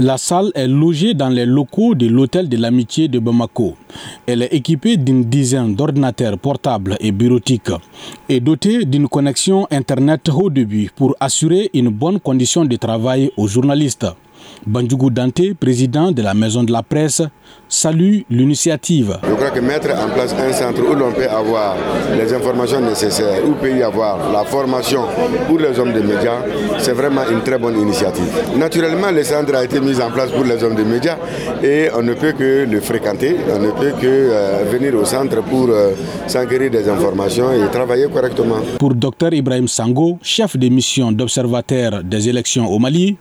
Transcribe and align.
La 0.00 0.18
salle 0.18 0.50
est 0.56 0.66
logée 0.66 1.14
dans 1.14 1.28
les 1.28 1.46
locaux 1.46 1.94
de 1.94 2.08
l'hôtel 2.08 2.48
de 2.48 2.56
l'amitié 2.56 3.06
de 3.06 3.20
Bamako. 3.20 3.76
Elle 4.26 4.42
est 4.42 4.52
équipée 4.52 4.96
d'une 4.96 5.22
dizaine 5.22 5.76
d'ordinateurs 5.76 6.36
portables 6.36 6.96
et 6.98 7.12
bureautiques 7.12 7.70
et 8.28 8.40
dotée 8.40 8.86
d'une 8.86 9.06
connexion 9.06 9.68
Internet 9.70 10.28
haut 10.34 10.50
débit 10.50 10.90
pour 10.96 11.14
assurer 11.20 11.70
une 11.74 11.90
bonne 11.90 12.18
condition 12.18 12.64
de 12.64 12.74
travail 12.74 13.30
aux 13.36 13.46
journalistes. 13.46 14.08
Bandjougou 14.66 15.10
Dante, 15.10 15.54
président 15.60 16.10
de 16.10 16.22
la 16.22 16.32
Maison 16.34 16.62
de 16.64 16.72
la 16.72 16.82
Presse, 16.82 17.22
salue 17.68 18.20
l'initiative. 18.30 19.18
Je 19.28 19.34
crois 19.34 19.50
que 19.50 19.60
mettre 19.60 19.88
en 19.90 20.08
place 20.14 20.34
un 20.34 20.52
centre 20.52 20.80
où 20.88 20.94
l'on 20.94 21.12
peut 21.12 21.28
avoir 21.28 21.76
les 22.16 22.32
informations 22.32 22.80
nécessaires, 22.80 23.40
où 23.46 23.52
peut 23.52 23.76
y 23.76 23.82
avoir 23.82 24.32
la 24.32 24.44
formation 24.44 25.02
pour 25.48 25.58
les 25.58 25.78
hommes 25.78 25.92
de 25.92 26.00
médias, 26.00 26.38
c'est 26.78 26.92
vraiment 26.92 27.22
une 27.30 27.42
très 27.42 27.58
bonne 27.58 27.78
initiative. 27.78 28.24
Naturellement, 28.56 29.10
le 29.10 29.22
centre 29.24 29.54
a 29.54 29.64
été 29.64 29.80
mis 29.80 30.00
en 30.00 30.10
place 30.10 30.30
pour 30.30 30.44
les 30.44 30.62
hommes 30.62 30.74
de 30.76 30.84
médias 30.84 31.16
et 31.62 31.88
on 31.94 32.02
ne 32.02 32.14
peut 32.14 32.32
que 32.32 32.64
le 32.70 32.80
fréquenter, 32.80 33.36
on 33.54 33.58
ne 33.58 33.70
peut 33.70 33.92
que 34.00 34.06
euh, 34.06 34.64
venir 34.70 34.94
au 34.94 35.04
centre 35.04 35.42
pour 35.42 35.68
euh, 35.68 35.92
s'enquérir 36.26 36.70
des 36.70 36.88
informations 36.88 37.52
et 37.52 37.70
travailler 37.70 38.08
correctement. 38.08 38.56
Pour 38.78 38.94
Dr 38.94 39.32
Ibrahim 39.32 39.68
Sango, 39.68 40.18
chef 40.22 40.56
de 40.56 40.68
mission 40.68 41.12
d'observateur 41.12 42.02
des 42.02 42.28
élections 42.28 42.66
au 42.66 42.78
Mali, 42.78 43.16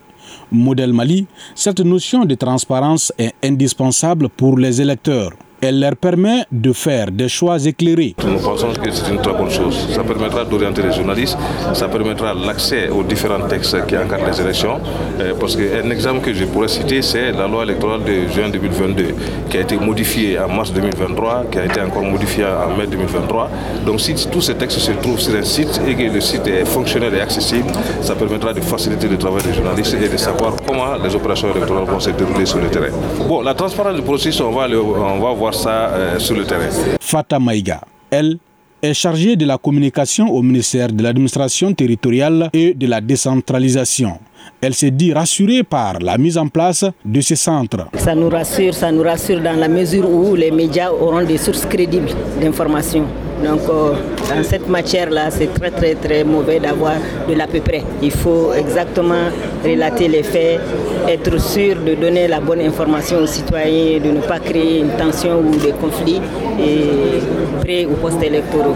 modèle 0.51 0.93
Mali, 0.93 1.25
cette 1.55 1.79
notion 1.81 2.25
de 2.25 2.35
transparence 2.35 3.11
est 3.17 3.33
indispensable 3.43 4.29
pour 4.29 4.57
les 4.57 4.81
électeurs. 4.81 5.31
Elle 5.65 5.79
leur 5.79 5.95
permet 5.95 6.43
de 6.51 6.73
faire 6.73 7.09
des 7.09 7.29
choix 7.29 7.57
éclairés. 7.65 8.15
Nous 8.27 8.37
pensons 8.37 8.73
que 8.73 8.91
c'est 8.91 9.09
une 9.09 9.21
très 9.21 9.31
bonne 9.31 9.49
chose. 9.49 9.87
Ça 9.95 10.03
permettra 10.03 10.43
d'orienter 10.43 10.81
les 10.81 10.91
journalistes, 10.91 11.37
ça 11.73 11.87
permettra 11.87 12.33
l'accès 12.33 12.89
aux 12.89 13.01
différents 13.01 13.47
textes 13.47 13.85
qui 13.85 13.97
encadrent 13.97 14.27
les 14.29 14.41
élections. 14.41 14.81
Euh, 15.21 15.33
parce 15.39 15.55
qu'un 15.55 15.89
exemple 15.89 16.19
que 16.19 16.33
je 16.33 16.43
pourrais 16.43 16.67
citer, 16.67 17.01
c'est 17.01 17.31
la 17.31 17.47
loi 17.47 17.63
électorale 17.63 18.03
de 18.03 18.27
juin 18.27 18.49
2022, 18.49 19.15
qui 19.49 19.55
a 19.57 19.61
été 19.61 19.77
modifiée 19.77 20.37
en 20.37 20.49
mars 20.49 20.73
2023, 20.73 21.45
qui 21.49 21.59
a 21.59 21.65
été 21.65 21.79
encore 21.79 22.03
modifiée 22.03 22.43
en 22.43 22.75
mai 22.77 22.85
2023. 22.85 23.49
Donc 23.85 24.01
si 24.01 24.13
tous 24.29 24.41
ces 24.41 24.55
textes 24.55 24.79
se 24.79 24.91
trouvent 24.91 25.21
sur 25.21 25.33
un 25.33 25.43
site 25.43 25.79
et 25.87 25.95
que 25.95 26.13
le 26.13 26.19
site 26.19 26.45
est 26.45 26.65
fonctionnel 26.65 27.13
et 27.13 27.21
accessible, 27.21 27.71
ça 28.01 28.15
permettra 28.15 28.51
de 28.51 28.59
faciliter 28.59 29.07
le 29.07 29.17
travail 29.17 29.43
des 29.43 29.53
journalistes 29.53 29.93
et 29.93 30.09
de 30.09 30.17
savoir 30.17 30.55
comment 30.67 30.95
les 31.01 31.15
opérations 31.15 31.49
électorales 31.55 31.85
vont 31.85 32.01
se 32.01 32.09
dérouler 32.09 32.45
sur 32.45 32.59
le 32.59 32.67
terrain. 32.67 32.91
Bon, 33.29 33.39
la 33.41 33.53
transparence 33.53 33.95
du 33.95 34.01
processus, 34.01 34.41
on 34.41 34.51
va, 34.51 34.67
on 34.67 35.19
va 35.19 35.31
voir 35.31 35.52
ça 35.53 35.89
euh, 35.89 36.19
sur 36.19 36.35
le 36.35 36.45
terrain. 36.45 36.69
Fata 36.99 37.39
Maïga, 37.39 37.81
elle, 38.09 38.37
est 38.81 38.93
chargée 38.93 39.37
de 39.37 39.45
la 39.45 39.57
communication 39.57 40.27
au 40.29 40.41
ministère 40.41 40.89
de 40.91 41.01
l'administration 41.01 41.73
territoriale 41.73 42.49
et 42.51 42.73
de 42.73 42.85
la 42.85 42.99
décentralisation. 42.99 44.19
Elle 44.59 44.73
s'est 44.73 44.91
dit 44.91 45.13
rassurée 45.13 45.63
par 45.63 45.99
la 45.99 46.17
mise 46.17 46.37
en 46.37 46.49
place 46.49 46.83
de 47.05 47.21
ces 47.21 47.37
centres. 47.37 47.87
Ça 47.95 48.13
nous 48.13 48.29
rassure, 48.29 48.73
ça 48.73 48.91
nous 48.91 49.03
rassure 49.03 49.39
dans 49.41 49.57
la 49.57 49.69
mesure 49.69 50.09
où 50.09 50.35
les 50.35 50.51
médias 50.51 50.91
auront 50.91 51.23
des 51.23 51.37
sources 51.37 51.65
crédibles 51.65 52.09
d'information. 52.41 53.05
Donc 53.43 53.61
euh, 53.69 53.93
dans 54.29 54.43
cette 54.43 54.67
matière-là, 54.67 55.31
c'est 55.31 55.53
très 55.53 55.71
très 55.71 55.95
très 55.95 56.23
mauvais 56.23 56.59
d'avoir 56.59 56.95
de 57.27 57.33
l'à 57.33 57.47
peu 57.47 57.59
près. 57.61 57.83
Il 58.01 58.11
faut 58.11 58.53
exactement 58.53 59.29
relater 59.63 60.07
les 60.07 60.23
faits, 60.23 60.59
être 61.07 61.39
sûr 61.39 61.75
de 61.81 61.95
donner 61.95 62.27
la 62.27 62.39
bonne 62.39 62.61
information 62.61 63.19
aux 63.19 63.27
citoyens, 63.27 63.99
de 63.99 64.11
ne 64.11 64.21
pas 64.21 64.39
créer 64.39 64.79
une 64.79 64.91
tension 64.91 65.39
ou 65.39 65.55
des 65.55 65.71
conflits 65.71 66.21
et 66.59 67.19
près 67.61 67.85
ou 67.85 67.93
post-électoraux. 67.95 68.75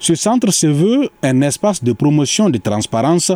Ce 0.00 0.14
centre 0.14 0.52
se 0.52 0.66
veut 0.66 1.08
un 1.22 1.40
espace 1.42 1.82
de 1.82 1.92
promotion 1.92 2.50
de 2.50 2.58
transparence 2.58 3.32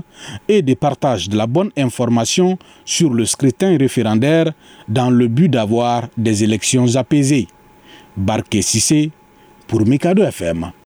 et 0.49 0.63
de 0.63 0.75
partage 0.75 1.29
de 1.29 1.37
la 1.37 1.47
bonne 1.47 1.71
information 1.77 2.59
sur 2.85 3.13
le 3.13 3.25
scrutin 3.25 3.77
référendaire 3.79 4.53
dans 4.89 5.11
le 5.11 5.29
but 5.29 5.49
d'avoir 5.49 6.09
des 6.17 6.45
élections 6.45 6.97
apaisées. 6.97 7.49
Barké 8.17 8.63
Sissé 8.63 9.11
pour 9.71 9.87
Mikado 9.87 10.25
FM. 10.25 10.73